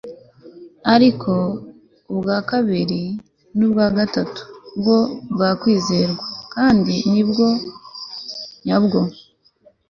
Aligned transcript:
ariko 0.93 1.31
ubwa 2.11 2.37
kabiri 2.49 3.01
n'ubwa 3.57 3.87
gatatu 3.97 4.41
bwo 4.79 4.97
bwakwizerwa 5.33 6.25
kandi 6.53 6.93
ni 7.11 7.21
uburyo 7.23 7.49
nyabwo 8.65 8.99